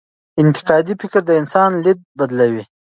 [0.41, 2.63] انتقادي فکر د انسان لید بدلوي.